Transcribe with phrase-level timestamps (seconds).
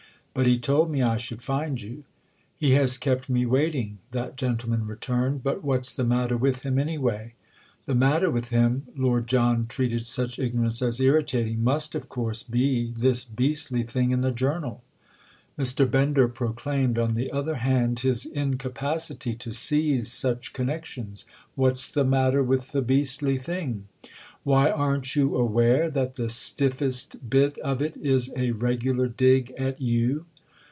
[0.33, 2.05] "But he told me I should find you."
[2.55, 7.33] "He has kept me waiting," that gentleman returned—"but what's the matter with him anyway?"
[7.85, 13.83] "The matter with him"—Lord John treated such ignorance as irritating—"must of course be this beastly
[13.83, 14.81] thing in the 'Journal.'"
[15.59, 15.91] Mr.
[15.91, 21.25] Bender proclaimed, on the other hand, his incapacity to seize such connections.
[21.55, 23.89] "What's the matter with the beastly thing?"
[24.43, 29.79] "Why, aren't you aware that the stiffest bit of it is a regular dig at
[29.79, 30.25] you?"